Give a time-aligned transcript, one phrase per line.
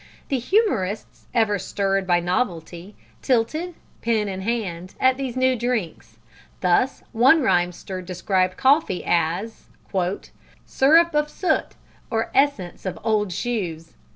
[0.29, 6.17] The humorists, ever stirred by novelty, tilted, pen in hand, at these new drinks:
[6.61, 9.65] thus one rhymster described coffee as
[10.65, 11.75] "Syrrop of soot
[12.09, 13.93] or essence of old shoes."